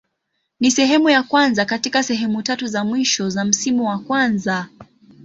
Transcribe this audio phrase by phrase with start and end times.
[0.59, 4.67] Ni sehemu ya kwanza katika sehemu tatu za mwisho za msimu wa kwanza.